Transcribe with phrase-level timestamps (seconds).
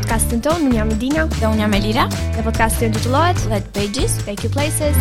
[0.00, 2.06] podcastin tonë, unë jam Dina dhe unë jam Elira
[2.36, 4.98] Dhe podcastin të të Let Pages, Take You Places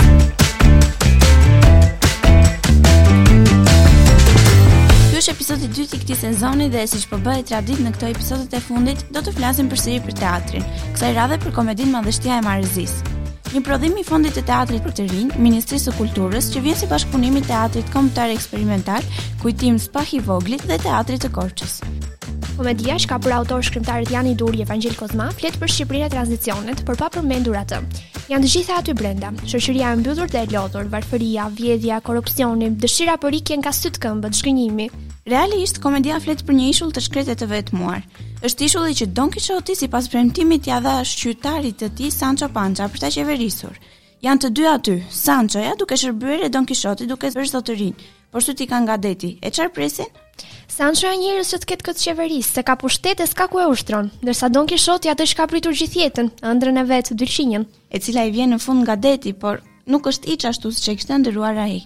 [5.09, 8.12] Ky është episodi 2 i këti sezoni dhe si që po bëhet traditë në këto
[8.13, 12.39] episodet e fundit Do të flasim për sëri për teatrin, kësaj radhe për komedin madhështia
[12.41, 13.00] e marëzis
[13.50, 16.89] Një prodhim i fondit të teatrit për të rinj, Ministrisë së Kulturës, që vjen si
[16.91, 19.02] bashkëpunim i teatrit kombëtar eksperimental,
[19.41, 21.80] kujtim Spahi i Voglit dhe teatrit të Korçës.
[22.59, 26.81] Komedia shka për autor shkrimtarët Jani i i Evangjil Kozma flet për Shqipërinë e tranzicionit,
[26.90, 27.77] por pa përmendur atë.
[28.27, 29.30] Janë të gjitha aty brenda.
[29.48, 34.03] Shoqëria e mbyllur dhe e lodhur, varfëria, vjedhja, korrupsioni, dëshira për ikje nga sy të
[34.03, 34.90] këmbët, zhgënjimi.
[35.36, 38.03] Realisht, komedia flet për një ishull të shkretë të vetmuar.
[38.44, 43.05] Është ishulli që Don Quixote sipas premtimit ja dha shqytarit të tij Sancho Panza për
[43.08, 43.80] ta qeverisur.
[44.28, 47.95] Janë të dy aty, Sancho ja duke shërbyer Don Quixote duke bërë zotërin,
[48.30, 49.38] por syti kanë ngadeti.
[49.39, 50.11] E çfarë presin?
[50.70, 53.59] Sancho anë shërë njërës që të ketë këtë qeverisë, se ka pushtet e s'ka ku
[53.59, 57.66] e ushtron, dërsa Don Kishot ja është ka pritur gjithjetën, ëndrën e vetë dyrshinjën.
[57.95, 60.94] E cila i vjen në fund nga deti, por nuk është i qashtu si që
[60.94, 61.80] e kështë ndëruar a i.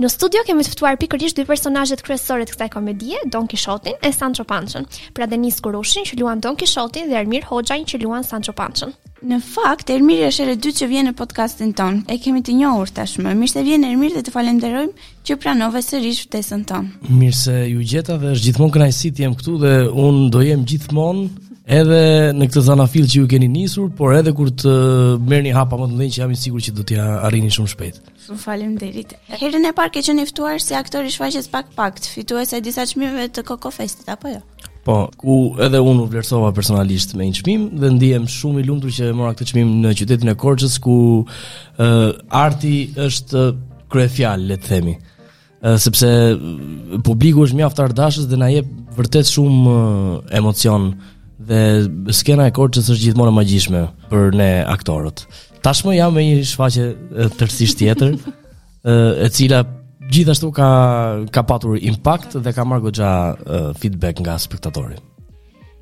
[0.00, 4.12] Në studio kemi të fëtuar pikërish dy personajet kryesore të kësaj komedie, Don Kishotin e
[4.14, 8.54] Sancho Panqën, pra Denis Kurushin që luan Don Kishotin dhe Ermir Hoxhajn që luan Sancho
[8.56, 8.96] Panqën.
[9.28, 11.98] Në fakt, Ermiri është edhe dytë që vjen në podcastin ton.
[12.08, 13.34] E kemi të njohur tashmë.
[13.36, 16.86] Mirë se vjen Ermirë dhe të falenderojmë që pranove sërish ftesën ton.
[17.04, 19.72] Mirë se ju gjeta dhe është gjithmonë kënaqësi të jem këtu dhe
[20.04, 21.26] un do jem gjithmonë
[21.80, 21.98] edhe
[22.40, 24.70] në këtë zanafil që ju keni nisur, por edhe kur të
[25.28, 28.00] merrni hapa më të mëdhenj që jam i sigurt që do t'ja arrini shumë shpejt.
[28.24, 29.12] Ju faleminderit.
[29.36, 33.28] Herën e parë që jeni ftuar si aktor i shfaqjes pak pak, fituese disa çmimeve
[33.36, 34.40] të Coco Festit apo jo?
[34.86, 39.10] Po, ku edhe unë vlerësova personalisht me një çmim dhe ndihem shumë i lumtur që
[39.10, 42.06] e mora këtë çmim në qytetin e Korçës ku ë uh,
[42.36, 43.42] arti është
[43.92, 44.94] kryefjalë, le të themi.
[45.60, 46.08] Uh, sepse
[47.04, 50.94] publiku është mjaft ardashës dhe na jep vërtet shumë uh, emocion
[51.50, 51.60] dhe
[52.16, 55.26] skena e Korçës është gjithmonë magjishme për ne aktorët.
[55.60, 56.88] Tashmë jam me një shfaqje
[57.36, 59.60] tërësisht tjetër, uh, e cila
[60.10, 60.66] gjithashtu ka
[61.34, 64.96] ka patur impakt dhe ka marrë goxha uh, feedback nga spektatori.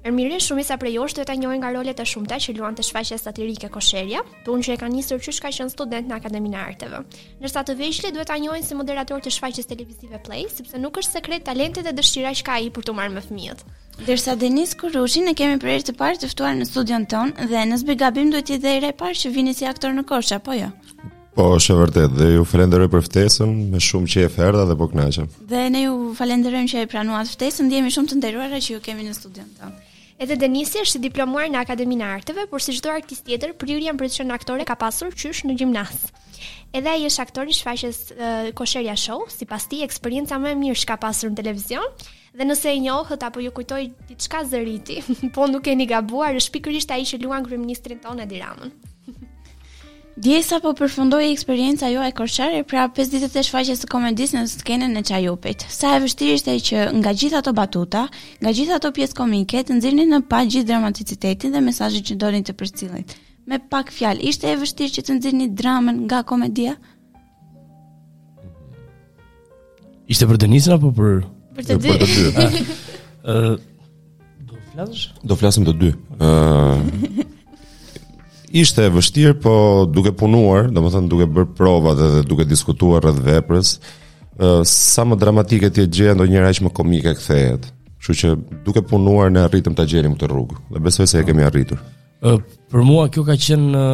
[0.08, 2.82] Ermirin shumë isa prej jush do ta njohin nga rolet e shumta që luan te
[2.86, 4.20] shfaqja satirike Kosheria,
[4.54, 7.00] unë që e ka nisur qysh ka qen student në Akademinë e Arteve.
[7.40, 11.18] Ndërsa të veshle duhet ta njohin si moderator të shfaqjes televizive Play, sepse nuk është
[11.18, 13.64] sekret talentet dhe dëshira që ka ai për të marrë me fëmijët.
[14.06, 17.64] Dersa Denis Kurushi ne kemi për herë të parë të ftuar në studion ton dhe
[17.72, 20.70] nëse bëj gabim duhet t'i jetë parë që vini si aktor në Kosh apo jo?
[21.38, 24.74] Po, është e vërtet, dhe ju falenderoj për ftesën, me shumë që e ferda dhe
[24.80, 25.28] po knaqëm.
[25.52, 29.04] Dhe ne ju falenderojm që e pranuat ftesën, ndihemi shumë të nderuar që ju kemi
[29.06, 29.84] në studion tonë.
[30.18, 34.10] Edhe Denisi është diplomuar në Akademinë e Arteve, por si çdo artist tjetër, prirja për
[34.10, 35.94] të qenë aktore ka pasur qysh në gjimnaz.
[36.74, 40.82] Edhe ai është aktor i shfaqjes uh, Kosheria Show, sipas ti eksperjenca më e mirë
[40.82, 41.86] që ka pasur në televizion.
[42.34, 44.98] Dhe nëse e njohët apo ju kujtoj diçka zëriti,
[45.38, 48.42] po nuk keni gabuar, është pikërisht ai që luan kryeministrin tonë Edi
[50.18, 53.90] Dje sa po përfundoj e eksperienca jo e korqare, pra 5 ditët e shfaqes të
[53.92, 55.62] komedis në skenën e Çajupit.
[55.70, 58.02] Sa e vështirë ishte që nga gjitha të batuta,
[58.42, 62.42] nga gjitha të pjesë komike, të nëzirni në pa gjithë dramaticitetin dhe mesazhin që dorin
[62.42, 63.14] të përcilit.
[63.46, 66.74] Me pak fjal, ishte e vështirë që të nëzirni dramën nga komedia?
[70.10, 71.26] Ishte për Denisën apo për...
[71.60, 71.94] Për të dy.
[71.94, 72.60] Jo, për
[73.22, 73.38] të
[74.50, 75.06] do flasësh?
[75.22, 75.94] Do flasëm të dy.
[76.18, 77.26] Uh,
[78.48, 79.52] Ishte e vështirë, po
[79.92, 83.74] duke punuar, do më thënë duke bërë provat dhe duke diskutuar rrëdhë veprës,
[84.68, 87.66] sa më dramatike tje gjenë, do njëra që më komike këthejet.
[88.00, 88.30] Shqy që
[88.64, 91.80] duke punuar në arritëm të gjerim të rrugë, dhe besoj se e kemi arritur.
[92.22, 93.84] Për mua, kjo ka qenë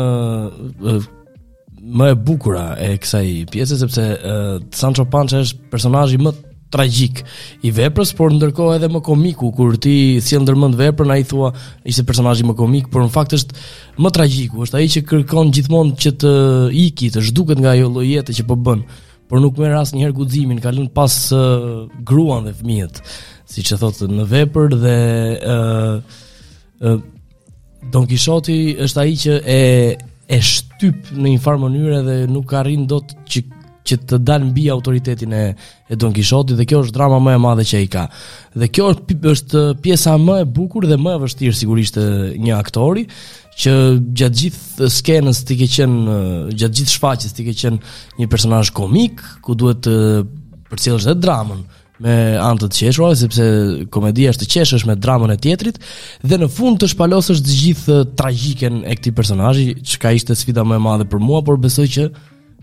[1.99, 4.09] më e bukura e kësaj pjesës, sepse
[4.73, 6.33] Sancho Pancha është personazhi më
[6.75, 7.21] tragjik
[7.67, 11.53] i veprës, por ndërkohë edhe më komiku kur ti si ndërmend veprën, ai thua
[11.87, 13.59] ishte personazhi më komik, por në fakt është
[14.03, 16.33] më tragjiku, është ai që kërkon gjithmonë që të
[16.87, 18.83] iki, të zhduket nga ajo lloj jete që po bën,
[19.31, 22.99] por nuk merr asnjëherë guximin, ka lënë pas uh, gruan dhe fëmijët,
[23.55, 24.97] siç e thotë në vepër dhe
[25.39, 26.23] ë uh,
[26.91, 27.03] uh,
[27.93, 28.55] Don Quixote
[28.87, 29.61] është ai që e
[30.33, 33.43] e shtyp në një farë mënyrë dhe nuk arrin dot që
[33.89, 35.43] që të dalë mbi autoritetin e,
[35.93, 38.05] e Don Kishoti dhe kjo është drama më e madhe që i ka.
[38.59, 38.91] Dhe kjo
[39.35, 42.01] është pjesa më e bukur dhe më e vështirë sigurisht
[42.45, 43.05] një aktori
[43.61, 43.75] që
[44.19, 46.19] gjatë gjithë skenës ti ke qenë
[46.59, 49.97] gjatë gjithë shfaqjes ti ke qenë një personazh komik ku duhet të
[50.73, 51.61] përcjellësh edhe dramën
[52.03, 53.45] me anë të qeshura sepse
[53.95, 55.77] komedia është të qeshësh me dramën e tjetrit
[56.27, 60.81] dhe në fund të shpalosësh të gjithë tragjiken e këtij personazhi, çka ishte sfida më
[60.81, 62.09] e madhe për mua, por besoj që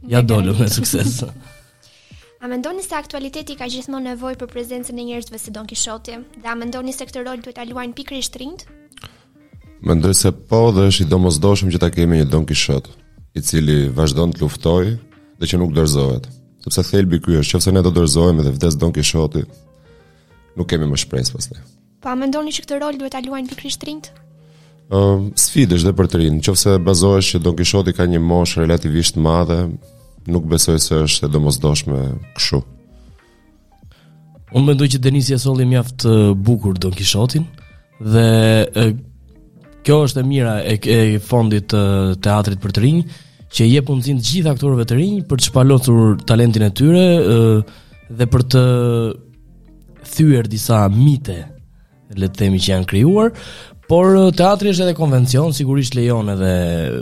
[0.07, 1.21] Ja dolu me sukses.
[2.44, 6.15] A mendoni se aktualiteti ka gjithmonë nevojë për prezencën e njerëzve si Don Kishoti?
[6.42, 8.63] Dhe a mendoni se këtë rol duhet ta luajnë pikërisht rinjt?
[9.86, 12.89] Mendoj se po, dhe është i domosdoshëm që ta kemi një Don Kishot,
[13.38, 14.95] i cili vazhdon të luftojë
[15.39, 16.25] dhe që nuk dorëzohet.
[16.65, 19.45] Sepse thelbi ky është, nëse ne do dorëzohemi dhe vdes Don Kishoti,
[20.57, 21.62] nuk kemi më shpresë pastaj.
[22.01, 24.09] Po a mendoni që këtë rol duhet ta luajnë pikërisht rinjt?
[24.91, 26.41] Um, sfidë është dhe për të rinë.
[26.41, 29.61] Nëse bazohesh që Don Kishoti ka një moshë relativisht madhe,
[30.27, 31.99] nuk besoj se është e domosdoshme
[32.35, 32.59] kështu.
[34.51, 36.03] Unë mendoj që Denisi Asolli mjaft
[36.43, 37.45] bukur Don Kishotin
[38.03, 38.25] dhe
[38.67, 38.83] e,
[39.88, 41.85] kjo është e mira e, e fondit të
[42.27, 43.01] teatrit për të rinj,
[43.47, 47.39] që jep mundësinë të gjithë aktorëve të rinj për të shpalosur talentin e tyre e,
[48.11, 48.65] dhe për të
[50.17, 51.39] thyer disa mite
[52.19, 53.29] le të themi që janë krijuar,
[53.91, 56.51] Por uh, teatri është edhe konvencion, sigurisht lejon edhe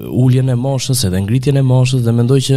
[0.09, 2.55] uljen e moshës, edhe ngritjen e moshës dhe mendoj që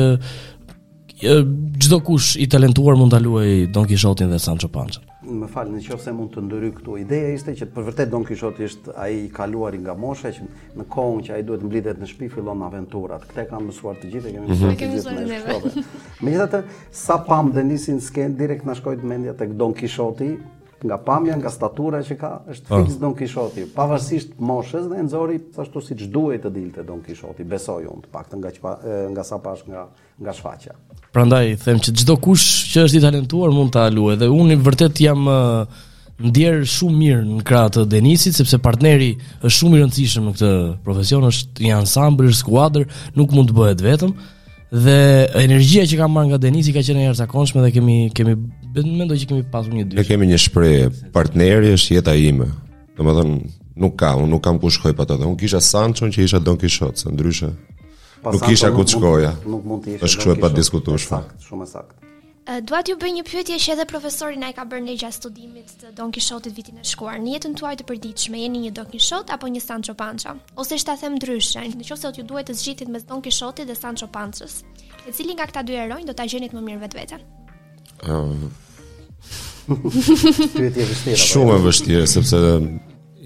[1.84, 5.02] çdo uh, kush i talentuar mund ta luajë Don Kishotin dhe Sancho Panza.
[5.28, 8.96] Më fal, nëse mund të ndëry këtu ideja ishte që për vërtet Don Kishoti është
[9.04, 10.48] ai i kaluar nga mosha që
[10.80, 13.28] në kohën që ai duhet të mblidhet në shtëpi fillon aventurat.
[13.28, 14.56] Këtë kam mësuar të gjithë, e kemi mhm.
[14.56, 15.84] mësuar të gjithë.
[16.26, 16.62] Megjithatë,
[17.04, 20.32] sa pam dhe nisin sken direkt na shkoi mendja tek Don Kishoti,
[20.84, 22.80] nga pamja, nga statura që ka, është po.
[22.82, 23.00] fix oh.
[23.02, 28.04] Don Kishoti, pavarësisht moshës dhe nxori, ashtu siç duhet të dilte Don Kishoti, besoj unë,
[28.06, 28.74] të paktën nga qpa,
[29.14, 29.86] nga sa pash nga
[30.22, 30.74] nga shfaqja.
[31.14, 32.44] Prandaj them që çdo kush
[32.74, 35.24] që është i talentuar mund ta luajë dhe unë vërtet jam
[36.22, 40.52] ndjer shumë mirë në krah të Denisit sepse partneri është shumë i rëndësishëm në këtë
[40.84, 42.86] profesion, është një ansambël, skuadër,
[43.18, 44.12] nuk mund të bëhet vetëm.
[44.72, 48.32] Dhe energjia që kam marrë nga Denisi ka qenë një herë zakonshme dhe kemi kemi
[48.96, 49.98] mendoj që kemi pasur një dy.
[50.00, 52.46] Ne kemi një shprehje, partneri është jeta ime.
[52.96, 53.34] Domethën
[53.84, 55.18] nuk ka, unë nuk kam ku shkoj pa të.
[55.26, 57.50] Unë kisha Sancho që isha Don Quixote, se ndryshe.
[58.24, 59.34] Nuk kisha ku të shkoja.
[59.44, 60.08] Nuk mund të isha.
[60.08, 61.20] Është kështu e pa diskutueshme.
[61.20, 61.94] Sakt, shumë sakt.
[62.42, 65.14] Eh, dua t'ju bëj një pyetje që edhe profesori na e ka bërë ne gjatë
[65.14, 67.20] studimit të Don Kishotit vitin e shkuar.
[67.22, 70.32] Në jetën tuaj të përditshme jeni një Don Kishot apo një Sancho Panza?
[70.58, 73.76] Ose është ta them ndryshe, nëse sot ju duhet të zgjidhni mes Don Kishotit dhe
[73.78, 74.56] Sancho Panzës,
[75.06, 77.22] e cili nga këta dy heronj do ta gjeni më mirë vetveten?
[78.10, 78.48] Ehm,
[79.70, 79.76] Ëh.
[79.84, 81.14] Po.
[81.26, 82.66] Shumë vështirë sepse eh,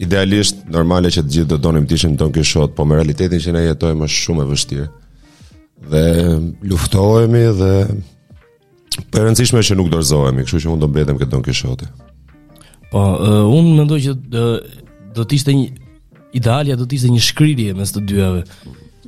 [0.04, 3.56] idealisht normale që të gjithë do donim të ishim Don Kishot, por me realitetin që
[3.56, 4.86] ne jetojmë është shumë e vështirë.
[5.94, 6.36] Dhe eh,
[6.68, 7.72] luftohemi dhe
[9.10, 11.88] Po e rëndësishme që nuk dorëzohemi, kështu që mund do mbetem këtë Don Quixote.
[12.92, 14.14] Po, uh, unë mendoj që
[15.16, 15.68] do të ishte një
[16.40, 18.42] idealja do të ishte një shkrirje mes të dyave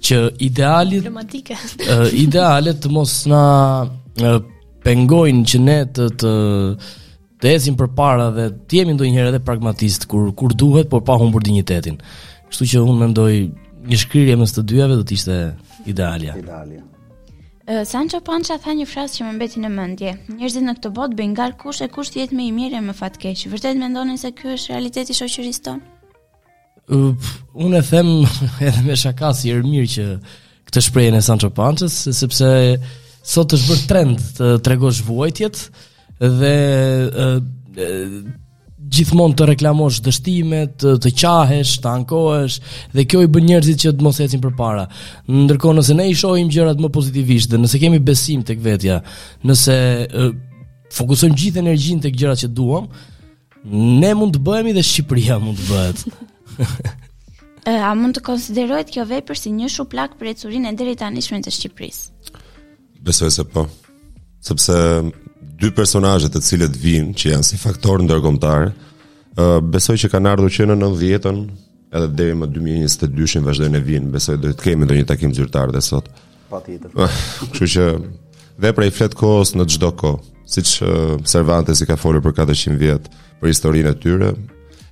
[0.07, 1.57] që idealit romantike.
[1.83, 3.43] uh, të mos na
[4.23, 4.39] uh,
[4.85, 6.35] pengojnë që ne të të
[7.39, 11.43] të ecim përpara dhe të jemi ndonjëherë edhe pragmatist kur kur duhet, por pa humbur
[11.47, 11.99] dinjitetin.
[12.51, 13.31] Kështu që unë mendoj
[13.89, 15.37] një shkrirje mes të dyave do të ishte
[15.87, 16.35] idealja.
[16.41, 16.83] Idealja.
[17.85, 20.13] Sancho Pancha tha një frazë që më mbeti në mendje.
[20.39, 22.95] Njerëzit në këtë botë bëjnë gar kush e kush jetë më i mirë e më
[22.97, 23.43] fatkeq.
[23.53, 25.91] Vërtet mendoni se ky është realiteti shoqërisë tonë?
[26.97, 28.09] unë e them
[28.67, 30.07] edhe me shaka si er mirë që
[30.71, 32.49] këtë shprehjen e Sancho Panchas, sepse
[33.21, 35.59] sot është bërë trend të tregosh vuajtjet
[36.41, 36.55] dhe
[38.89, 42.57] gjithmonë të reklamosh dështimet, të, të qahesh, të ankohesh
[42.95, 44.87] dhe kjo i bën njerëzit që të mos ecin përpara.
[45.33, 49.01] Ndërkohë nëse ne i shohim gjërat më pozitivisht dhe nëse kemi besim tek vetja,
[49.47, 49.77] nëse
[50.09, 50.31] uh,
[50.97, 52.89] fokusojmë gjithë energjinë tek gjërat që duam,
[53.69, 56.09] ne mund të bëhemi dhe Shqipëria mund të bëhet.
[57.69, 62.35] a mund të konsiderohet kjo vepër si një shuplak për ecurinë e deri të Shqipërisë?
[63.05, 63.67] Besoj se po.
[64.43, 64.75] Sepse
[65.59, 70.31] dy personazhe të cilët vijnë që janë si faktor ndërkombëtar, ë uh, besoj që kanë
[70.35, 71.41] ardhur që në 90-ën
[71.99, 75.83] edhe deri më 2022-shin vazhdojnë të vinë, besoj do të kemi ndonjë takim zyrtar dhe
[75.85, 76.07] sot.
[76.53, 76.93] Patjetër.
[76.95, 77.87] Ah, kështu që
[78.67, 80.23] vepra i flet kohës në çdo kohë,
[80.59, 83.11] siç uh, i ka folur për 400 vjet
[83.41, 84.33] për historinë e tyre,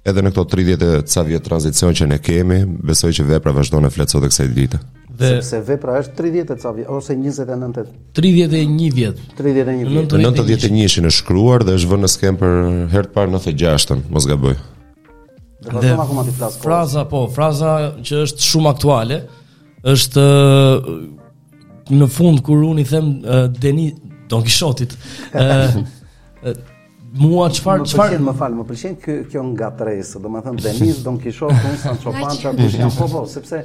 [0.06, 3.86] edhe në këto 30 e ca vjet tranzicion që ne kemi, besoj që vepra vazhdon
[3.86, 4.82] e fletë sot e kësaj dite
[5.16, 7.96] dhe sepse vepra është 30 e ca vjet ose 29 vjet.
[8.14, 9.20] 31 vjet.
[9.40, 10.12] 31 vjet.
[10.12, 12.56] 91 ishin në shkruar dhe është vënë në skem për
[12.92, 14.56] herë të parë 96-ën, mos gaboj.
[15.66, 17.72] Dhe, dhe flasë, fraza po, fraza
[18.06, 19.20] që është shumë aktuale
[19.96, 20.26] është
[21.96, 23.88] në fund kur unë i them uh, Deni
[24.30, 24.96] Don Kishotit.
[27.16, 31.76] mua çfarë çfarë më, fal, më pëlqen kjo kjo ngatresë, domethënë Denis Don Kishot, un
[31.82, 33.62] San Çopanca, kush janë po po, sepse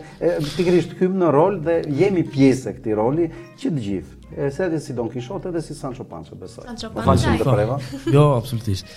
[0.55, 3.27] pikërisht hym në rol dhe jemi pjesë e këtij roli
[3.61, 4.19] që të gjithë.
[4.31, 6.63] E edhe si Don Kishot edhe si Sancho Panza besoj.
[6.69, 7.33] Sancho Panza.
[7.41, 7.75] Po preva.
[8.15, 8.87] jo, absolutisht.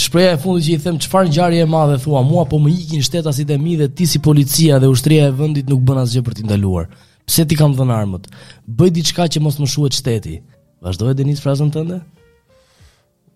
[0.00, 3.04] Shpreja e fundi që i them çfarë ngjarje e madhe thua mua po më ikin
[3.04, 6.38] shtetasit e mi dhe ti si policia dhe ushtria e vendit nuk bën asgjë për
[6.38, 6.86] t'i ndaluar.
[7.28, 8.30] Pse ti kam dhënë armët?
[8.70, 10.38] Bëj diçka që mos më shuhet shteti.
[10.80, 11.98] Vazhdoje Denis frazën tënde?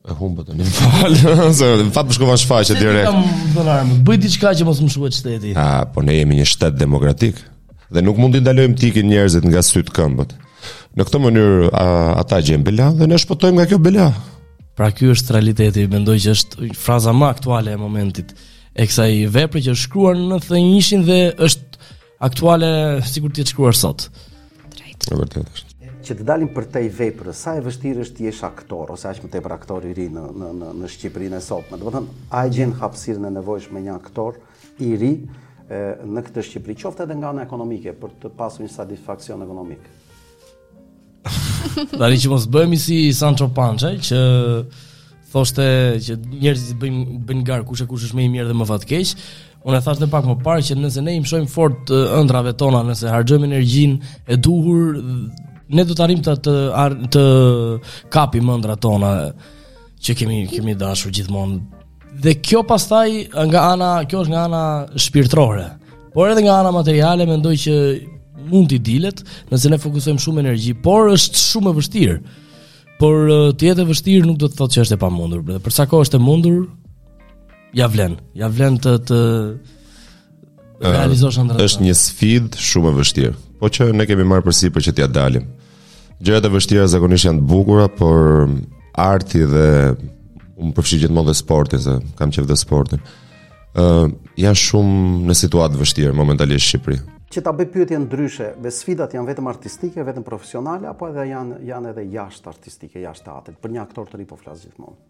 [0.04, 3.06] e humbë të një falë, se në fatë për shkova shfaqe direkt.
[3.06, 5.52] Se të kam dënarë, më bëjt i qka që mos më shkua të shteti.
[5.61, 7.40] A, po ne jemi një shtetë demokratik,
[7.94, 10.34] dhe nuk mund të ndalojmë tikin njerëzit nga sytë këmbët.
[10.99, 11.73] Në këtë mënyrë,
[12.20, 14.11] ata gjem bela, dhe ne shpëtojmë nga kjo bela.
[14.76, 18.37] Pra kjo është realiteti, mendoj që është fraza ma aktuale e momentit,
[18.76, 21.18] e kësa i vepre që shkruar në thë njëshin dhe
[21.49, 21.84] është
[22.28, 22.70] aktuale
[23.08, 24.08] sigur të shkruar sot.
[24.75, 25.08] Drejt.
[25.12, 25.70] Në vërtet është
[26.04, 29.23] që të dalim për te i veprë, sa e vështirë është t'jesh aktor, ose aq
[29.25, 32.08] më te për aktor i ri në, në, në, në Shqipërinë e Do të bëtën,
[32.38, 34.38] a e gjenë hapsirë e nevojsh me një aktor
[34.84, 35.12] i ri
[35.68, 39.88] e, në këtë Shqipëri, qofte edhe nga në ekonomike, për të pasu një satisfakcion ekonomik.
[41.96, 44.20] Dari që mos bëjmë i si Sancho Pancha, që
[45.32, 45.64] thoshte
[46.04, 49.14] që njerëzit bëjmë bëjnë gar kush e kush është më i mirë dhe më fatkeq.
[49.64, 51.88] Unë e thash më pak më parë që nëse ne i mshojmë fort
[52.20, 54.99] ëndrave tona, nëse harxojmë energjinë e duhur
[55.73, 56.56] ne do të arrim të të
[57.14, 57.23] të
[58.12, 59.11] kapi mendrat tona
[60.04, 61.61] që kemi kemi dashur gjithmonë.
[62.23, 63.09] Dhe kjo pastaj
[63.49, 64.62] nga ana, kjo është nga ana
[65.00, 65.66] shpirtërore.
[66.14, 67.75] Por edhe nga ana materiale mendoj që
[68.50, 72.18] mund t'i dilet nëse ne fokusojmë shumë energji, por është shumë e vështirë.
[73.00, 73.16] Por
[73.59, 75.88] të jetë e vështirë nuk do të thotë që është e pamundur, dhe për sa
[75.90, 76.61] kohë është e mundur,
[77.75, 79.18] ja vlen, ja vlen të të
[80.92, 81.64] realizosh ndërtim.
[81.64, 83.34] Është një sfidë shumë e vështirë.
[83.60, 85.46] Po që ne kemi marrë përsi për që t'ja dalim.
[86.24, 88.46] Gjërat e vështira zakonisht janë të bukura, por
[89.00, 89.66] arti dhe
[90.60, 93.02] unë përfshi gjithmonë dhe sportin, se kam qenë dhe sportin.
[93.74, 97.00] Ë uh, janë shumë në situatë vështirë momentalisht në Shqipëri.
[97.34, 101.58] Që ta bëj pyetje ndryshe, me sfidat janë vetëm artistike, vetëm profesionale apo edhe janë
[101.66, 105.00] janë edhe jashtë artistike, jashtë teatrit, për një aktor të ri po flas gjithmonë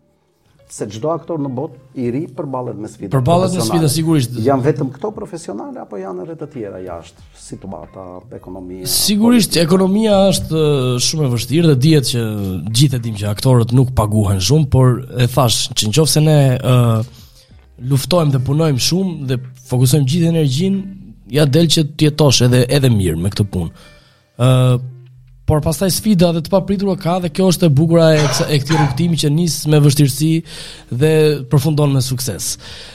[0.69, 3.11] se çdo aktor në botë i ri përballet me sfida.
[3.13, 4.35] Përballet me sfida sigurisht.
[4.43, 8.05] Jan vetëm këto profesionale apo janë edhe të tjera jashtë, situata
[8.37, 8.89] ekonomia.
[8.91, 12.25] Sigurisht ekonomia është uh, shumë e vështirë dhe dihet që
[12.81, 17.23] gjithë e dimë që aktorët nuk paguhen shumë, por e thash që nëse ne uh,
[17.93, 20.83] luftojmë dhe punojmë shumë dhe fokusojmë gjithë energjinë,
[21.35, 23.91] ja del që të jetosh edhe edhe mirë me këtë punë.
[24.41, 24.91] ë uh,
[25.49, 28.79] por pastaj sfida dhe të papritur ka dhe kjo është e bukura e, e këtij
[28.79, 30.31] rrugëtimi që nis me vështirësi
[30.97, 31.11] dhe
[31.53, 32.55] përfundon me sukses.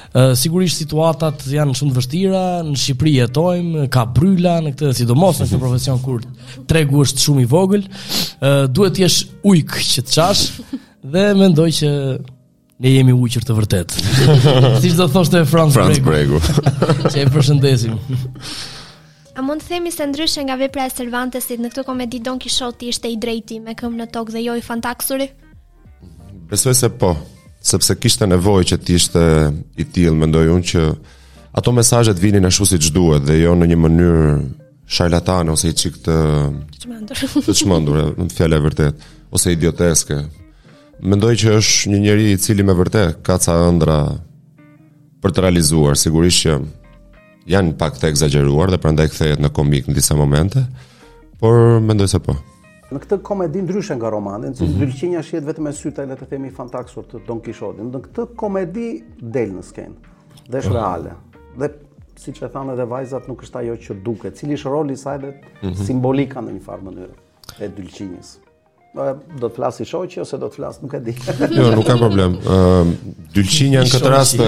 [0.09, 4.95] Ë uh, sigurisht situatat janë shumë të vështira, në Shqipëri jetojmë, ka bryla në këtë
[4.97, 6.25] sidomos në këtë profesion kur
[6.71, 9.19] tregu është shumë i vogël, ë uh, duhet të jesh
[9.53, 10.75] ujk që të çash
[11.13, 11.91] dhe mendoj që
[12.79, 13.93] ne jemi ujqër të vërtet.
[14.81, 16.01] Siç do thoshte Franz Bregu.
[16.01, 16.41] Franz Bregu.
[17.13, 18.01] që e përshëndesim.
[19.39, 22.89] A mund të themi se ndryshe nga vepra e Cervantesit në këtë komedi Don Kishoti
[22.91, 25.29] ishte i drejti me këmbë në tokë dhe jo i fantaksuri?
[26.49, 27.13] Besoj se po,
[27.63, 29.21] sepse kishte nevojë që të ishte
[29.79, 30.83] i tillë, mendoj unë që
[31.61, 34.33] ato mesazhe të vinin ashtu siç duhet dhe jo në një mënyrë
[34.97, 36.19] Sharlatane ose i çik të
[36.73, 40.17] të çmendur, të çmendur, në fjalë e vërtet, ose idioteske.
[41.13, 44.01] Mendoj që është një njerëz i cili me vërtet ka ca ëndra
[45.23, 46.59] për të realizuar, sigurisht që
[47.49, 50.63] janë pak të egzageruar dhe prandaj kthehet në komik në disa momente,
[51.41, 52.37] por mendoj se po.
[52.89, 55.23] Në këtë komedi ndryshe nga romani, në cilë mm -hmm.
[55.27, 58.87] shihet vetëm me syta, le të themi fantaksur të Don Kishodin, në këtë komedi
[59.21, 59.95] del në skenë
[60.49, 60.75] dhe është ah.
[60.83, 61.13] reale.
[61.57, 61.69] Dhe
[62.19, 65.17] si që e thanë edhe vajzat nuk është ajo që duke, cili është roli saj
[65.21, 65.85] dhe mm -hmm.
[65.85, 67.15] simbolika në një farë mënyrë
[67.59, 68.29] e dylqinjës.
[69.39, 71.11] Do të flasë i shoqë ose do të flasë, nuk e di.
[71.57, 72.31] jo, nuk ka problem.
[72.33, 72.87] Uh,
[73.35, 74.47] dylqinja në këtë rastë.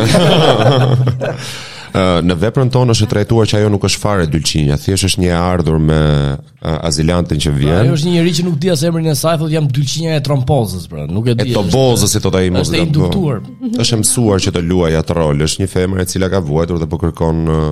[1.97, 5.79] në veprën tonë është trajtuar që ajo nuk është fare dylqinja, thjesht është një ardhur
[5.81, 7.79] me uh, azilantin që vjen.
[7.83, 10.23] Ajo është një njerëz që nuk di as emrin e saj, thotë jam dylqinja e
[10.27, 11.49] trompozës, pra, nuk e di.
[11.51, 13.41] E tobozës si thotë ai mos e induktuar.
[13.75, 16.89] Është mësuar që të luajë atë rol, është një femër e cila ka vuajtur dhe
[16.93, 17.69] po kërkon uh,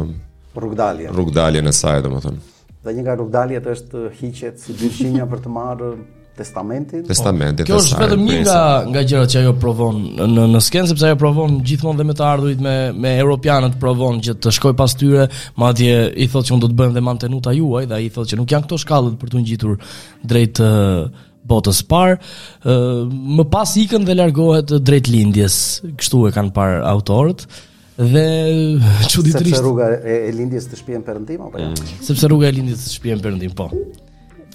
[0.59, 1.11] rrugdalje.
[1.15, 2.43] Rrugdaljen e saj, domethënë.
[2.83, 5.93] Dhe një nga rrugdaljet është hiqet si dylqinja për të marrë
[6.41, 7.03] testamentin.
[7.12, 7.65] Testamentin.
[7.67, 8.60] Kjo është vetëm një nga
[8.93, 10.00] nga gjërat që ajo provon
[10.38, 14.19] në në sken sepse ajo provon gjithmonë dhe me të ardhurit me me europianët provon
[14.25, 15.27] që të shkojë pas tyre,
[15.62, 18.34] madje i thotë që unë do të bëjmë dhe mantenuta juaj dhe ai i thotë
[18.34, 19.96] që nuk janë këto shkallët për tu ngjitur
[20.34, 20.63] drejt
[21.50, 22.17] botës parë,
[22.69, 25.55] më pas ikën dhe largohet drejt lindjes.
[25.98, 27.48] Kështu e kanë parë autorët
[27.98, 28.25] dhe
[29.12, 31.72] çuditërisht sepse rruga e lindjes të shpihen perëndim apo jo
[32.08, 33.65] sepse rruga e lindjes të shpihen perëndim po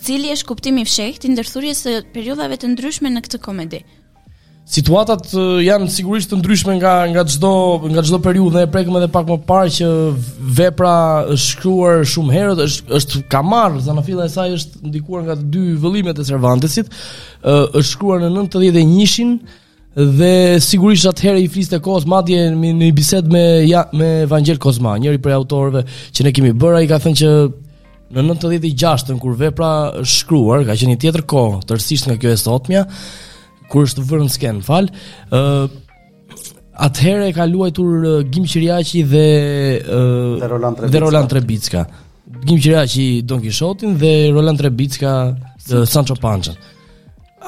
[0.04, 3.78] cili është kuptimi i fshehtë i ndërthurjes së periudhave të ndryshme në këtë komedi?
[4.75, 5.28] Situatat
[5.61, 7.50] janë sigurisht të ndryshme nga nga çdo
[7.92, 9.88] nga çdo periudhë, ne e prekëm edhe pak më parë që
[10.61, 10.92] vepra
[11.34, 15.37] është shkruar shumë herët, është është ka marrë zona filla e saj është ndikuar nga
[15.42, 16.88] të dy vëllimet e Cervantesit,
[17.44, 19.34] është shkruar në 91-shin
[20.16, 20.32] dhe
[20.64, 25.20] sigurisht atëherë i fliste kohës madje në një bisedë me ja, me Vangel Kozma, njëri
[25.23, 27.37] prej autorëve që ne kemi bërë, ai ka thënë që
[28.23, 32.30] në 96 -ën, kur vepra është shkruar, ka qenë një tjetër kohë, tërësisht nga kjo
[32.30, 32.83] e sotmja,
[33.73, 35.00] kur është vërë në skenë, falë,
[35.33, 35.80] uh,
[36.85, 39.21] Atëherë e ka luajtur uh, Gim Qiriaqi dhe
[39.78, 40.42] uh,
[40.90, 41.85] dhe Roland Trebicka.
[42.42, 46.56] Gim Qiriaqi Don Kishotin dhe Roland Trebicka uh, Sancho Panza.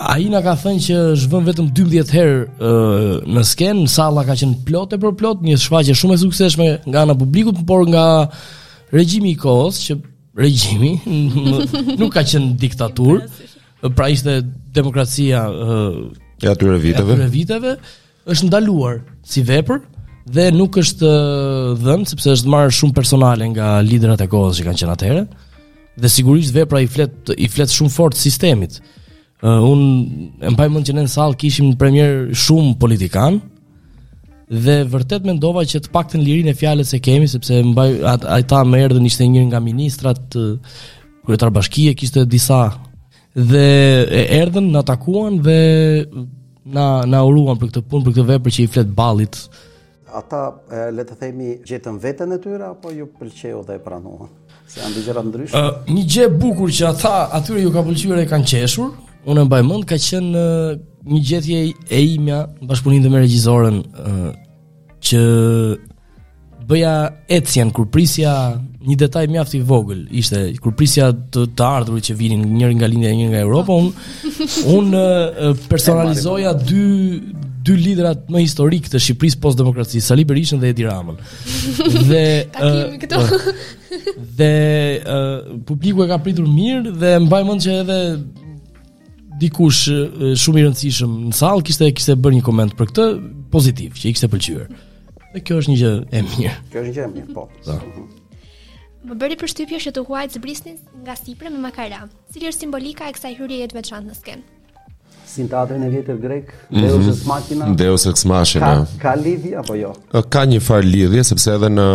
[0.06, 2.73] Ai na ka thënë që është vënë vetëm 12 herë
[3.32, 7.06] në skenë, salla ka qenë plot e për plot, një shfaqje shumë e suksesshme nga
[7.06, 8.04] ana publikut, por nga
[8.92, 9.96] regjimi i kosë, që
[10.37, 11.00] regjimi
[12.00, 13.25] nuk ka qenë diktaturë,
[13.97, 14.38] pra ishte
[14.76, 17.16] demokracia e atyre viteve.
[17.16, 17.75] Atyre viteve
[18.33, 19.81] është ndaluar si vepër
[20.37, 21.11] dhe nuk është
[21.85, 25.25] dhënë sepse është marrë shumë personale nga liderat e kohës që kanë qenë atëherë
[26.02, 28.81] dhe sigurisht vepra i flet i flet shumë fort sistemit.
[29.45, 29.83] Uh, un
[30.40, 33.38] e mbaj mend që në sallë kishim një premier shumë politikan,
[34.46, 38.82] dhe vërtet mendova që të paktën lirinë e fjalës e kemi sepse mbaj ata më
[38.86, 40.36] erdhën ishte një nga ministrat
[41.26, 42.60] kryetar bashkie kishte disa
[43.34, 43.64] dhe
[44.38, 45.58] erdhën na takuan dhe
[46.64, 49.40] na na uruan për këtë punë për këtë vepër që i flet ballit
[50.14, 50.46] ata
[50.94, 54.30] le të themi gjetën veten e tyre apo ju pëlqeu dhe e pranuan
[54.70, 58.22] se janë gjëra ndryshe uh, një gjë e bukur që ata atyre ju ka pëlqyer
[58.22, 58.94] e kanë qeshur
[59.26, 60.46] unë mbaj mend ka qenë
[61.10, 64.30] një gjetje e imja në bashkëpunim dhe me regjizoren uh,
[65.06, 65.20] që
[66.66, 68.32] bëja kur prisja,
[68.86, 70.40] një detaj mjaft i vogël ishte
[70.76, 74.96] prisja të, të ardhurit që vinin njërë nga linja e njërë nga Europa unë un,
[74.98, 77.20] uh, personalizoja dy,
[77.66, 81.20] dy liderat më historik të Shqipërisë post-demokraci Sali Berishën dhe Edi Ramën
[82.10, 82.25] dhe
[82.58, 83.22] uh, këto.
[83.22, 83.54] Po,
[84.42, 84.52] dhe
[84.98, 88.00] uh, publiku e ka pritur mirë dhe mbaj mund që edhe
[89.40, 89.83] dikush
[90.40, 93.07] shumë i rëndësishëm në sallë kishte kishte bërë një koment për këtë
[93.52, 94.66] pozitiv, që i kishte pëlqyer.
[95.35, 96.57] Dhe kjo është një gjë e mirë.
[96.73, 97.49] Kjo është një gjë e mirë, po.
[97.69, 97.78] Da.
[99.07, 102.07] Më bëri përshtypje se të huajt zbrisnin nga Sipër me makara.
[102.33, 104.47] Cili është simbolika e kësaj hyrje jetë veçantë në skenë?
[105.26, 106.87] Si në teatrin e vjetër grek, mm -hmm.
[106.87, 107.64] Deus ex machina.
[107.76, 108.87] Deus ex machina.
[108.96, 109.92] Ka, ka lidhje apo jo?
[110.31, 111.87] Ka një far lidhje sepse edhe në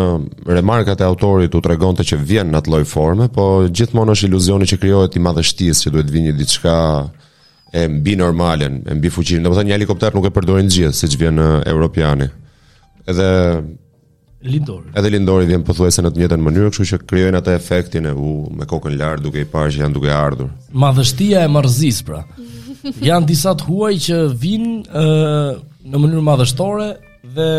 [0.46, 3.46] remarkat e autorit u tregonte që vjen në atë lloj forme, po
[3.78, 6.76] gjithmonë është iluzioni që krijohet i madhështisë që duhet vinë diçka
[7.72, 9.44] e mbi normalen, e mbi fuqinë.
[9.46, 12.28] Domethënë një helikopter nuk e përdorin gjithë siç vjen europiani.
[13.08, 13.28] Edhe
[14.52, 14.92] lindori.
[15.00, 18.34] Edhe lindori vjen pothuajse në të njëjtën mënyrë, kështu që krijojnë atë efektin e u
[18.58, 20.52] me kokën lart duke i parë që janë duke ardhur.
[20.84, 22.26] Madhështia e marrëzis pra.
[23.10, 25.08] Janë disa të huaj që vinë ë
[25.92, 26.90] në mënyrë madhështore
[27.38, 27.50] dhe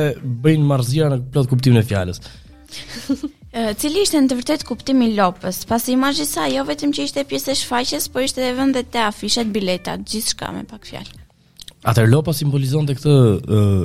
[0.45, 2.21] bëjnë marrëzia në plot kuptimin e fjalës.
[3.77, 5.59] Cili ishte në të vërtet kuptimi Lopës?
[5.69, 9.01] Pas imazhit sa jo vetëm që ishte pjesë e shfaqës, por ishte edhe vendet e
[9.05, 11.11] afishet, biletat, biletat, gjithçka me pak fjalë.
[11.85, 13.83] Atëherë Lopa simbolizonte këtë uh,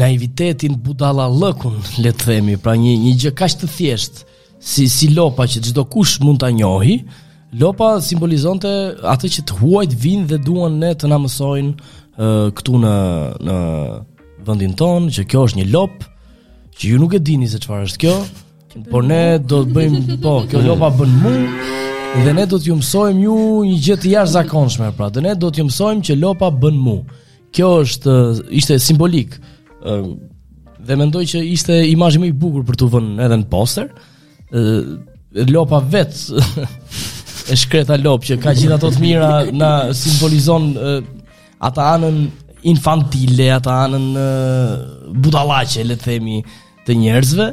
[0.00, 4.24] naivitetin budallallëkun, le të themi, pra një një gjë kaq të thjeshtë
[4.72, 6.96] si si Lopa që çdo kush mund ta njohë.
[7.60, 8.72] Lopa simbolizonte
[9.12, 11.74] atë që të huajt vinë dhe duan ne të na mësojnë
[12.16, 12.94] uh, këtu në
[13.44, 13.58] në
[14.48, 16.10] vendin tonë që kjo është një lopë,
[16.78, 18.14] që ju nuk e dini se çfarë është kjo,
[18.90, 21.32] Por ne do të bëjmë, po, kjo lopa bën mu
[22.24, 25.66] dhe ne do t'ju mësojmë ju një gjë të jashtëzakonshme, pra, dhe ne do t'ju
[25.68, 26.96] mësojmë që lopa bën mu.
[27.52, 28.14] Kjo është
[28.60, 29.34] ishte simbolik.
[30.88, 33.90] Dhe mendoj që ishte imazhi më i bukur për t'u vënë edhe në poster.
[34.48, 36.16] Ë lopa vet
[37.52, 40.70] e shkreta lop që ka gjithë ato të mira na simbolizon
[41.64, 42.24] ata anën
[42.72, 44.08] infantile, ata anën
[45.22, 46.40] budallaqe, le të themi,
[46.86, 47.50] të njerëzve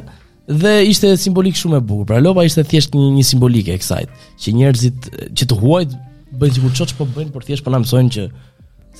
[0.50, 2.06] dhe ishte simbolik shumë e bukur.
[2.10, 4.06] Pra lopa ishte thjesht një, një simbolike e kësaj,
[4.42, 5.94] që njerëzit që të huajt
[6.40, 8.24] bëjnë sikur çoç po bëjnë por thjesht po na mësojnë që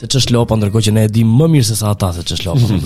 [0.01, 2.47] se ç'është lopa, ndërkohë që ne e dimë më mirë se sa ata se ç'është
[2.47, 2.79] lopa.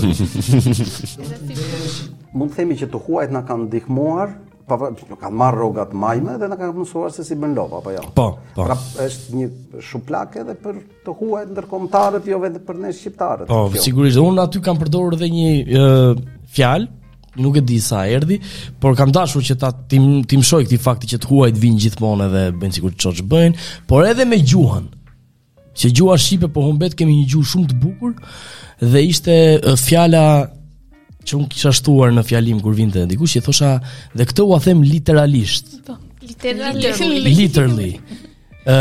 [2.39, 4.33] Mund të themi që të huajt na kanë ndihmuar
[4.65, 7.93] pa nuk kanë marrë rrogat majme dhe na kanë mësuar se si bën lopa apo
[7.95, 8.07] jo.
[8.17, 8.65] Po, po.
[8.65, 9.51] Pra është një
[9.91, 13.53] shuplak edhe për të huajt ndërkombëtarët jo vetëm për ne shqiptarët.
[13.53, 14.19] Po, sigurisht.
[14.25, 15.53] Unë aty kam përdorur edhe një
[16.57, 16.91] fjalë
[17.37, 18.39] nuk e di sa erdhi,
[18.81, 22.29] por kam dashur që ta tim tim shoj këtë fakti që të huajt vinë gjithmonë
[22.29, 23.59] edhe bën sikur çoç bëjnë,
[23.91, 24.87] por edhe me gjuhën.
[25.75, 28.13] Që gjuha shqipe po humbet kemi një gjuhë shumë të bukur
[28.95, 29.35] dhe ishte
[29.83, 30.25] fjala
[31.27, 33.73] që unë kisha shtuar në fjalim kur vinte dikush, i thosha
[34.15, 35.81] dhe këtë ua them literalisht.
[35.89, 37.25] Po, literally.
[37.41, 37.91] Literally.
[38.69, 38.79] Ë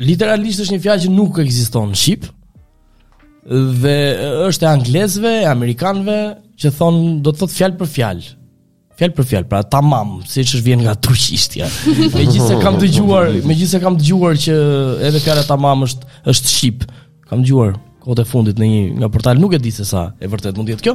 [0.00, 2.28] literalisht është një fjalë që nuk ekziston në shqip
[3.82, 3.96] dhe
[4.50, 6.18] është e anglezëve, amerikanëve,
[6.60, 8.30] që thon do të thot fjalë për fjalë.
[9.00, 11.68] Fjalë për fjalë, pra tamam, siç është vjen nga turqishtja.
[12.12, 14.56] Megjithëse kam dëgjuar, megjithëse kam dëgjuar që
[15.08, 16.84] edhe fjala tamam është është shqip.
[17.30, 20.28] Kam dëgjuar kohët e fundit në një nga portal nuk e di se sa e
[20.32, 20.94] vërtet mund të jetë kjo.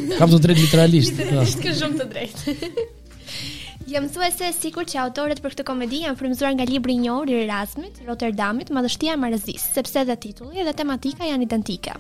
[0.24, 1.22] Kam të drejtë literalisht.
[1.22, 2.74] Literalisht ka shumë të drejtë.
[3.93, 7.30] Jam thua se sikur që autorët për këtë komedi janë frymëzuar nga libri i njohur
[7.32, 11.93] i Erasmit, Rotterdamit, Madhështia e Marrëzisë, sepse dha titulli dhe tematika janë identike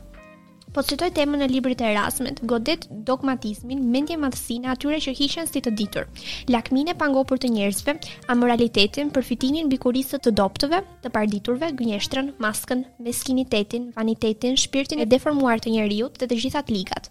[0.77, 5.61] po citoj temën e librit e Erasmit, godet dogmatizmin, mendje madhësinë atyre që hiqen si
[5.65, 6.05] të ditur,
[6.53, 7.95] lakmin e pangopur të njerëzve,
[8.29, 15.57] amoralitetin, përfitimin mbi kurisë të doptëve, të parditurve, gënjeshtrën, maskën, meskinitetin, vanitetin, shpirtin e deformuar
[15.65, 17.09] të njerëzit dhe të gjitha ligat.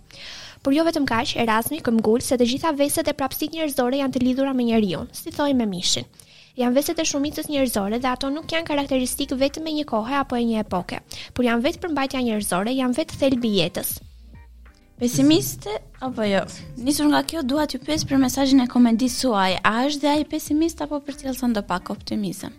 [0.63, 4.25] Por jo vetëm kaq, Erasmi këmbgul se të gjitha veset e prapësit njerëzore janë të
[4.29, 6.07] lidhura me njeriu, si thojmë me mishin
[6.57, 10.37] janë veset e shumicës njerëzore dhe ato nuk janë karakteristikë vetë me një kohë apo
[10.37, 11.03] e një epoke,
[11.37, 13.95] por janë vetë përmbajtja njerëzore, janë vetë thelbi jetës.
[14.97, 16.41] Pesimiste apo jo?
[16.81, 20.21] Nisur nga kjo, duat ju pes për mesazhin e komendis suaj, a është dhe a
[20.23, 22.55] i pesimiste apo për cilë së ndopak optimizëm?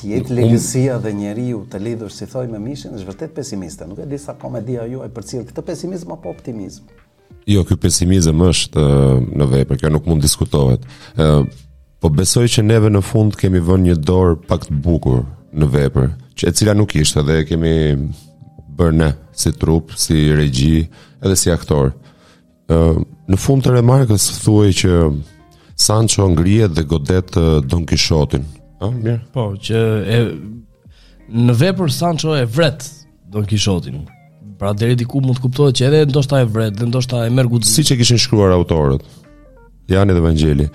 [0.00, 3.84] Jet legësia dhe njeriu të lidhur si thoj me mishin është vërtet pesimiste.
[3.88, 6.86] Nuk e di sa komedia juaj përcjell këtë pesimizëm apo optimizëm.
[7.50, 10.86] Jo, ky pesimizëm është eh, në vepër, kjo nuk mund diskutohet.
[11.16, 11.50] Ë eh,
[12.00, 15.20] Po besoj që neve në fund kemi vënë një dorë pak të bukur
[15.52, 16.06] në vepër,
[16.40, 17.72] që e cila nuk ishte dhe kemi
[18.78, 20.86] bërë ne si trup, si regji,
[21.20, 21.90] edhe si aktor.
[22.72, 22.78] Ë
[23.30, 24.94] në fund të remarkës thuaj që
[25.80, 27.36] Sancho ngrihet dhe godet
[27.68, 28.48] Don Kishotin.
[28.80, 29.18] Ë mirë.
[29.34, 29.84] Po, që
[30.16, 30.20] e
[31.36, 32.86] në vepër Sancho e vret
[33.30, 34.00] Don Kishotin.
[34.60, 37.68] Pra deri diku mund të kuptohet që edhe ndoshta e vret, ndoshta e merr gudhë.
[37.76, 39.04] Siç e kishin shkruar autorët.
[39.92, 40.68] Jani dhe Vangjeli.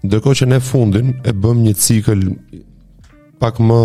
[0.00, 2.22] Ndërkohë që ne fundin e bëm një cikël
[3.40, 3.80] pak më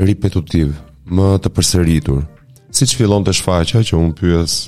[0.00, 0.74] repetitiv,
[1.08, 2.20] më të përsëritur.
[2.72, 4.58] Siç fillon të shfaqja që un pyes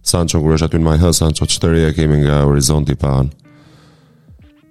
[0.00, 3.34] Sancho kur është aty në Majhë Sancho çfarë re kemi nga horizonti pa anë.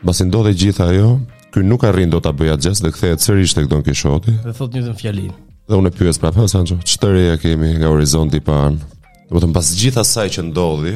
[0.05, 1.11] Basi ndodhe gjitha ajo,
[1.53, 4.33] ky nuk arrin dot ta bëja gjest dhe kthehet sërish tek Don Kishoti.
[4.47, 5.29] Dhe thot një fjalin.
[5.69, 8.81] Dhe unë pyes prapë Sancho, çfarë re kemi nga horizonti pa anë.
[9.29, 10.95] Do të thon pas gjithë asaj që ndodhi,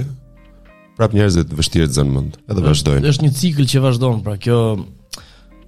[0.97, 2.35] prap njerëzit vështirë të zënë mund.
[2.49, 3.07] Edhe vazhdojnë.
[3.09, 4.57] Është një cikël që vazhdon, pra kjo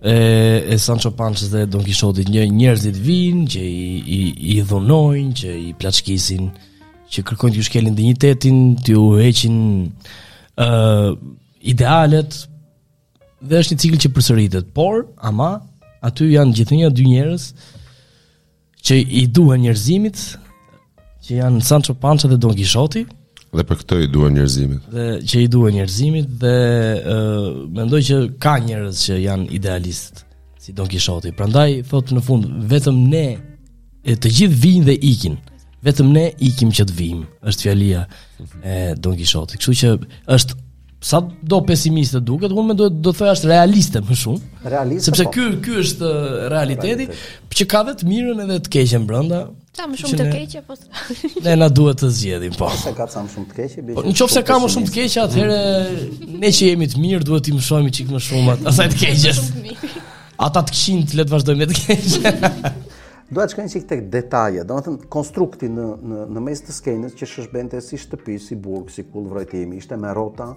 [0.06, 0.18] e
[0.74, 4.22] e Sancho Panza dhe Don Quixote, një njerëzit vinë që i i,
[4.56, 6.50] i dhunojnë, që i plaçkisin,
[7.10, 9.58] që kërkojnë të ushkelin dignitetin, të u heqin
[10.58, 11.16] ë uh,
[11.74, 12.42] idealet.
[13.46, 15.50] Dhe është një cikël që përsëritet, por ama
[16.06, 17.52] aty janë gjithnjëherë dy njerëz
[18.86, 20.20] që i duan njerëzimit,
[21.26, 23.08] që janë Sancho Panza dhe Don Quixote,
[23.58, 24.86] dhe për këtë i duan njerëzimit.
[24.92, 27.18] Dhe që i duan njerëzimit dhe ë
[27.80, 30.24] mendoj që ka njerëz që janë idealistë
[30.66, 31.32] si Don Kishoti.
[31.38, 33.26] Prandaj thot në fund vetëm ne
[34.12, 35.40] e të gjithë vinë dhe ikin.
[35.86, 37.24] Vetëm ne ikim që të vim.
[37.46, 38.06] Është fjalia
[38.66, 39.60] e Don Kishotit.
[39.62, 39.92] Kështu që
[40.38, 40.64] është
[41.04, 44.48] sa do pesimistë duket, unë mendoj do të thoj është realiste më shumë.
[44.74, 45.10] Realiste.
[45.12, 45.34] Sepse po.
[45.36, 47.58] ky ky është uh, realiteti, realiteti.
[47.60, 49.42] që ka vetë të mirën edhe të keqen brenda.
[49.76, 50.78] Ka më shumë të keqe po.
[51.46, 52.72] Ne na duhet të zgjedhim po.
[52.80, 53.98] Sa ka sa më shumë të keqe, bëj.
[53.98, 57.54] Po nëse ka më shumë të keqe, atëherë ne që jemi të mirë duhet t'i
[57.58, 60.02] mësojmë çik më shumë atë sa të keqe.
[60.48, 62.46] Ata të kishin të le të vazhdojmë me të keqe.
[63.36, 67.26] Doa të shkojmë çik tek detaje, domethënë konstrukti në në në mes të skenës që
[67.32, 70.52] shëshbente si shtëpi, si burg, si vrojtimi, ishte me rrota,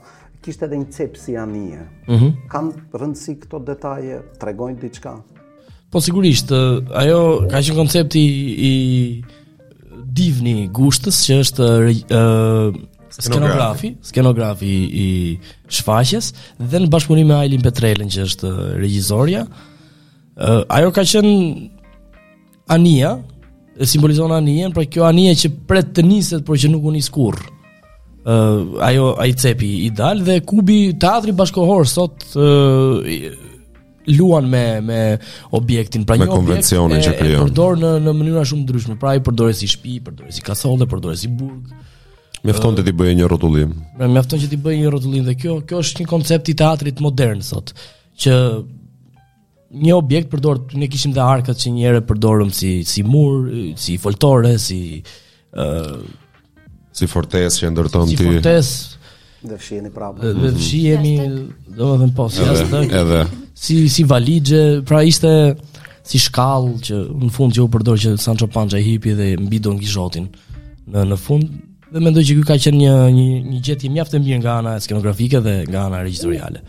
[0.46, 1.80] kishte edhe një cepë si anije.
[2.08, 2.32] Mm -hmm.
[2.48, 5.12] Kam rëndësi këto detaje, tregojnë diçka.
[5.90, 6.52] Po sigurisht,
[7.02, 7.20] ajo
[7.50, 8.20] ka qenë koncepti
[8.70, 8.72] i
[10.18, 11.64] divni gushtës që është
[12.18, 12.76] uh,
[13.10, 14.72] skenografi, skenografi
[15.06, 16.32] i shfaqjes
[16.70, 18.48] dhe në bashkëpunim me Ailin Petrelën që është
[18.82, 19.42] regjizorja.
[19.42, 21.70] Uh, ajo ka qënë
[22.68, 23.18] Ania,
[23.80, 27.08] e simbolizon Anien, pra kjo Ania që pret të niset, por që nuk u nis
[27.10, 27.57] skurë
[28.24, 33.00] uh, ajo ai cepi i dal dhe Kubi Teatri Bashkohor sot uh,
[34.04, 35.18] luan me me
[35.50, 37.50] objektin pra me një konvencionin që krijon.
[37.50, 38.96] Përdor në në mënyra shumë ndryshme.
[38.96, 41.68] Pra ai përdoret si shtëpi, përdoret si kasolle, përdoret si burg.
[42.46, 43.72] Mjafton të ti bëjë një rrotullim.
[43.98, 47.02] Pra mjafton që ti bëjë një rrotullim dhe kjo kjo është një koncept i teatrit
[47.04, 47.74] modern sot
[48.18, 48.34] që
[49.68, 53.98] një objekt përdor ne kishim dhe arkat që një herë përdorëm si si mur, si
[54.00, 54.78] foltore, si
[55.52, 56.08] ë
[56.94, 58.16] si fortes që ndërton ti.
[58.18, 58.70] Si fortes.
[59.46, 60.32] Dhe fshiheni prapë.
[60.34, 61.12] Dhe fshihemi,
[61.78, 63.20] domethënë po, si edhe, edhe.
[63.58, 65.32] Si si valixhe, pra ishte
[66.08, 69.60] si shkallë që në fund që u përdor që Sancho Panza i hipi dhe mbi
[69.62, 70.26] Don Quixotin.
[70.90, 71.46] Në në fund
[71.92, 74.74] dhe mendoj që ky ka qenë një një një gjetje mjaft e mirë nga ana
[74.82, 76.64] skenografike dhe nga ana regjisoriale.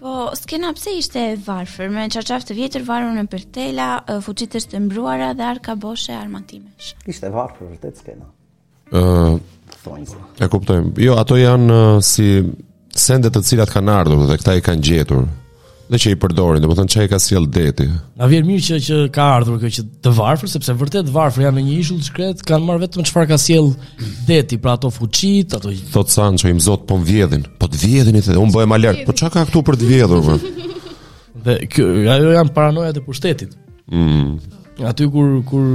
[0.00, 3.88] Po, skena pse ishte e varfër, me qarqaf të vjetër varur në përtela,
[4.24, 6.94] fuqitës të mbruara dhe arka boshe armatimesh?
[7.12, 8.28] Ishte varfër, vërtet skena.
[8.90, 9.36] Uh,
[9.84, 10.14] thonjë.
[10.14, 10.32] Po.
[10.44, 10.96] E kuptojmë.
[11.04, 12.30] Jo, ato janë uh, si
[13.00, 15.28] sendet të cilat kanë ardhur dhe këta i kanë gjetur
[15.90, 17.82] dhe që i përdorin, dhe më thënë që i ka sjell deti.
[18.14, 21.42] Na vjerë mirë që, që ka ardhur kjo që të varfër, sepse vërtet të varfër
[21.48, 23.72] janë një ishull të shkret, kanë marrë vetëm që farë ka sjell
[24.28, 25.72] deti, pra ato fuqit, ato...
[25.90, 29.02] Thotë sanë që i mëzot po vjedhin, po të vjedhin i të dhe, unë alert,
[29.08, 30.76] po që ka këtu për të vjedhur, vërë?
[31.48, 33.58] Dhe kjo janë paranojat e pushtetit.
[33.90, 34.36] Mm.
[34.86, 35.66] Aty kur, kur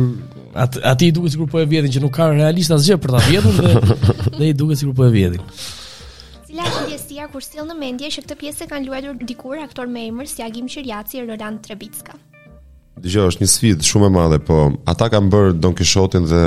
[0.83, 3.57] Ati i duke sikur po e vjetin që nuk realisht asë asgjë për ta vjetin
[3.57, 3.95] dhe
[4.39, 5.41] dhe i duke sikur po e vjetin.
[6.47, 10.05] Cila është ndjesia kur sill në mendje që këtë pjesë kanë luajtur dikur aktor me
[10.07, 12.15] emër si Agim Qiriaci or Roland Trebicka?
[13.03, 16.39] Dgjoj, është një sfidë shumë e madhe, po ata kanë bërë Don Quixotin dhe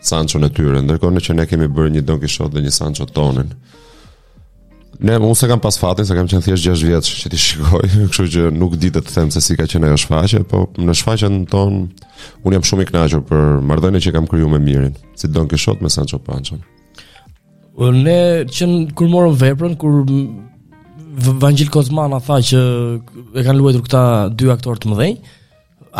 [0.00, 3.52] Sancho në tyre, ndërkohë që ne kemi bërë një Don Quixot dhe një Sancho tonën.
[5.04, 7.84] Ne unë se kam pas fatin se kam qenë thjesht 6 vjeç që ti shikoj,
[8.14, 11.42] kështu që nuk di të them se si ka qenë ajo shfaqe, po në shfaqjen
[11.52, 11.82] tonë
[12.44, 15.84] Un jam shumë i kënaqur për marrëdhënien që kam krijuar me Mirin, si Don Quixote
[15.84, 16.58] me Sancho Panza.
[17.78, 20.04] Ne që kur morëm veprën, kur
[21.44, 22.60] Vangjil Kozmana tha që
[23.38, 24.02] e kanë luajtur këta
[24.38, 25.16] dy aktorë të mëdhenj,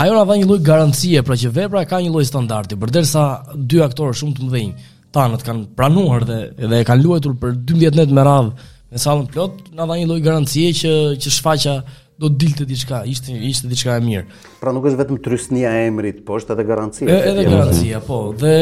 [0.03, 3.83] ajo na dha një lloj garancie, pra që vepra ka një lloj standardi, përderisa dy
[3.85, 4.75] aktorë shumë të mëdhenj
[5.15, 8.49] tanët kanë pranuar dhe edhe e kanë luajtur për 12 net me radhë
[8.95, 11.77] me sallën plot, na dha një lloj garancie që që shfaqja
[12.19, 14.25] do të dilte diçka, ishte ishte diçka e mirë.
[14.61, 17.09] Pra nuk është vetëm trysnia e emrit, po është edhe garancia.
[17.11, 18.21] Edhe, edhe garancia, po.
[18.39, 18.53] Dhe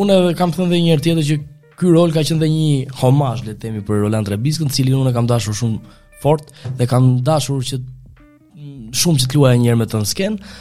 [0.00, 1.36] unë edhe kam thënë edhe një herë tjetër që
[1.80, 5.12] ky rol ka qenë dhe një homazh le të themi për Roland Rebiskën, cilin unë
[5.12, 9.70] e kam dashur shumë fort dhe kam dashur që mm, shumë që të luaja një
[9.70, 10.54] herë me të në skenë,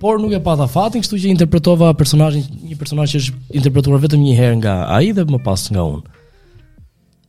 [0.00, 4.22] por nuk e pata fatin, kështu që interpretova personazhin, një personazh që është interpretuar vetëm
[4.28, 6.22] një herë nga ai dhe më pas nga unë.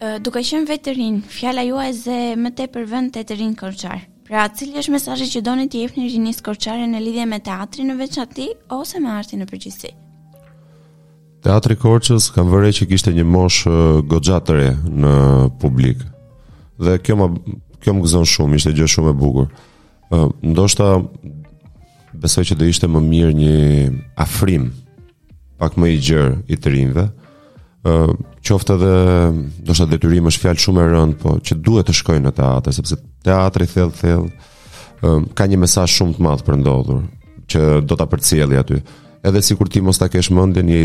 [0.06, 3.26] Ë duke qenë veterin, fjala juaj ze më tepër vën te
[3.60, 4.11] Korçar.
[4.32, 7.98] Pra, cili është mesazhi që doni të jepni Rinis Korçarit në lidhje me teatrin në
[8.00, 9.89] veçanti ose me artin në përgjithësi?
[11.44, 13.74] Teatri Korçës kanë vërejë që kishte një moshë
[14.13, 14.70] goxhatëre
[15.04, 15.12] në
[15.60, 16.06] publik.
[16.80, 17.28] Dhe kjo më
[17.84, 19.52] kjo më gëzon shumë, ishte gjë shumë e bukur.
[19.52, 20.88] Ë, ndoshta
[22.24, 23.56] besoj që do ishte më mirë një
[24.28, 24.72] afrim
[25.60, 27.10] pak më i gjerë i të rinjve.
[27.10, 27.21] Ë,
[27.82, 28.89] qoftë edhe
[29.65, 32.74] do të detyrim është fjalë shumë e rëndë, po që duhet të shkojnë në teatrë
[32.78, 37.00] sepse teatri thellë thellë ka një mesazh shumë të madh për ndodhur
[37.50, 38.78] që do ta përcjellë aty.
[39.26, 40.84] Edhe sikur ti mos ta kesh mendjen, je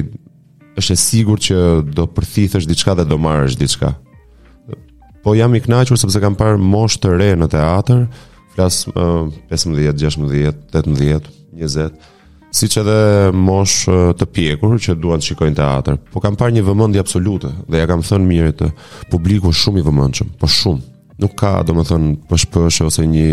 [0.80, 1.60] është e sigurt që
[1.96, 3.92] do përthithesh diçka dhe do marrësh diçka.
[5.24, 8.00] Po jam i kënaqur sepse kam parë moshë të re në teatrë,
[8.56, 10.32] flas 15, 16,
[10.72, 11.22] 18,
[11.60, 11.96] 20
[12.56, 13.84] siç edhe mosh
[14.18, 15.98] të pjekur që duan të shikojnë teatr.
[16.12, 18.70] Po kam parë një vëmendje absolute dhe ja kam thënë mirë të
[19.12, 20.84] publiku shumë i vëmendshëm, po shumë.
[21.22, 23.28] Nuk ka domethën pushpësh ose një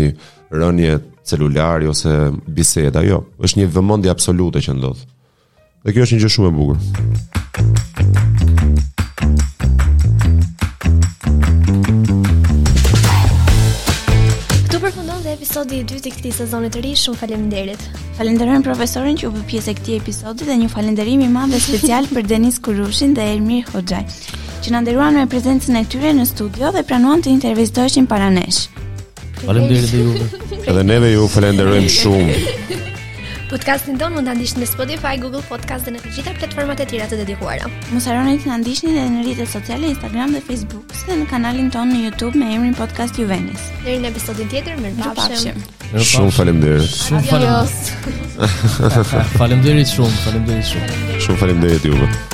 [0.56, 2.14] rënje celulari ose
[2.56, 3.22] biseda, jo.
[3.40, 5.04] Është një vëmendje absolute që ndodh.
[5.84, 7.33] Dhe kjo është një gjë shumë e bukur.
[15.54, 17.82] episodi i dytë i këtij sezoni të ri, shumë faleminderit.
[18.18, 21.60] Falenderoj profesorin që u bë pjesë e këtij episodi dhe një falënderim i madh dhe
[21.62, 24.02] special për Denis Kurushin dhe Elmir Hoxhaj,
[24.66, 28.64] që na nderuan me prezencën e tyre në studio dhe pranuan të intervistoheshin para nesh.
[29.44, 30.26] Faleminderit juve.
[30.74, 32.60] Edhe neve ju falenderojmë shumë.
[33.54, 36.86] Podcastin ton mund ta ndiqni në Spotify, Google Podcast dhe në të gjitha platformat e
[36.90, 37.68] tjera të dedikuara.
[37.94, 41.28] Mos harroni të na ndiqni edhe në rrjetet sociale Instagram dhe Facebook, si dhe në
[41.30, 43.68] kanalin ton në YouTube me emrin Podcast Juvenis.
[43.86, 45.62] Deri në episodin tjetër, mirupafshim.
[45.94, 46.98] Shumë faleminderit.
[46.98, 48.70] Shumë faleminderit.
[49.38, 51.18] Faleminderit shumë, faleminderit shumë.
[51.22, 52.33] Shumë faleminderit juve.